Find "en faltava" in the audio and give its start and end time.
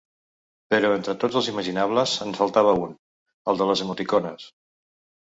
2.25-2.71